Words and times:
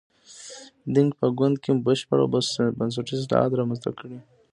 دینګ 0.93 1.11
په 1.19 1.27
ګوند 1.37 1.55
کې 1.63 1.71
بشپړ 1.85 2.17
او 2.23 2.27
بنسټیز 2.79 3.19
اصلاحات 3.21 3.51
رامنځته 3.59 3.91
کړي. 3.99 4.17